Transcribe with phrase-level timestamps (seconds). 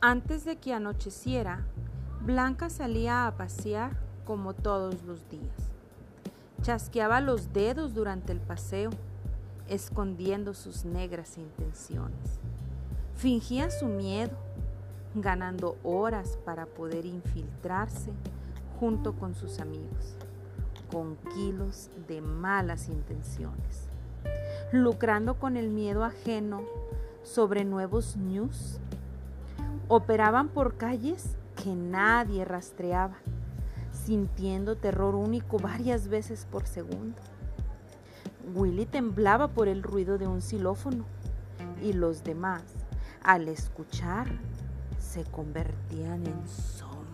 [0.00, 1.64] Antes de que anocheciera,
[2.20, 5.70] Blanca salía a pasear como todos los días.
[6.62, 8.90] Chasqueaba los dedos durante el paseo,
[9.68, 12.40] escondiendo sus negras intenciones.
[13.16, 14.36] Fingía su miedo,
[15.14, 18.12] ganando horas para poder infiltrarse
[18.78, 20.14] junto con sus amigos,
[20.90, 23.88] con kilos de malas intenciones,
[24.72, 26.62] lucrando con el miedo ajeno
[27.22, 28.78] sobre nuevos news.
[29.88, 33.18] Operaban por calles que nadie rastreaba,
[33.92, 37.16] sintiendo terror único varias veces por segundo.
[38.54, 41.04] Willy temblaba por el ruido de un xilófono
[41.80, 42.64] y los demás,
[43.22, 44.26] al escuchar,
[44.98, 47.05] se convertían en zombies.